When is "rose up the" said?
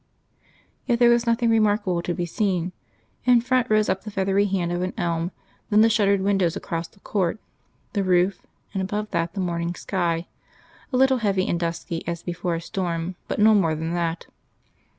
3.69-4.09